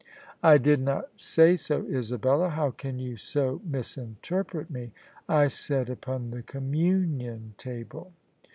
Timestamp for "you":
2.97-3.17